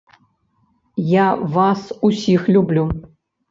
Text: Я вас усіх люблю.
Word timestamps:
Я 1.09 1.27
вас 1.57 1.81
усіх 2.09 2.49
люблю. 2.55 2.91